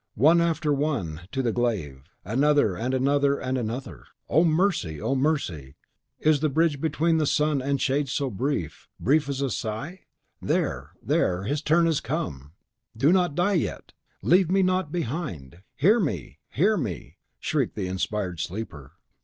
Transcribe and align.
One 0.17 0.41
after 0.41 0.73
one 0.73 1.27
to 1.31 1.43
the 1.43 1.51
glaive, 1.51 2.05
another 2.25 2.75
and 2.75 2.95
another 2.95 3.37
and 3.39 3.55
another! 3.55 4.07
Mercy! 4.31 4.99
O 4.99 5.13
mercy! 5.13 5.75
Is 6.19 6.39
the 6.39 6.49
bridge 6.49 6.81
between 6.81 7.19
the 7.19 7.27
sun 7.27 7.61
and 7.61 7.75
the 7.77 7.83
shades 7.83 8.11
so 8.11 8.31
brief, 8.31 8.87
brief 8.99 9.29
as 9.29 9.43
a 9.43 9.51
sigh? 9.51 10.05
There, 10.41 10.93
there, 11.03 11.43
HIS 11.43 11.61
turn 11.61 11.85
has 11.85 12.01
come. 12.01 12.53
"Die 12.97 13.11
not 13.11 13.59
yet; 13.59 13.93
leave 14.23 14.49
me 14.49 14.63
not 14.63 14.91
behind; 14.91 15.61
hear 15.75 15.99
me 15.99 16.39
hear 16.49 16.77
me!" 16.77 17.17
shrieked 17.39 17.75
the 17.75 17.85
inspired 17.85 18.39
sleeper. 18.39 18.93